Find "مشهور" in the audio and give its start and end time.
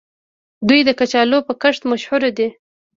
1.91-2.21